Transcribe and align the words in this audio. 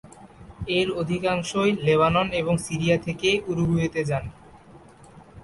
এর 0.69 0.87
অধিকাংশই 0.93 1.71
লেবানন 1.85 2.27
এবং 2.31 2.55
সিরিয়া 2.57 2.97
থেকে 2.97 3.29
উরুগুয়েতে 3.47 4.01
যান। 4.05 4.25